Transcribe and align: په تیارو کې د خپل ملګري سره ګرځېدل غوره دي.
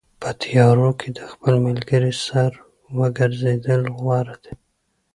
په 0.21 0.29
تیارو 0.41 0.89
کې 0.99 1.09
د 1.17 1.19
خپل 1.31 1.53
ملګري 1.67 2.13
سره 2.27 2.57
ګرځېدل 3.17 3.81
غوره 3.97 4.35
دي. 4.43 4.53